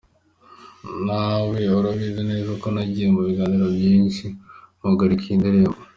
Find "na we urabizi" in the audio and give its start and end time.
1.05-2.21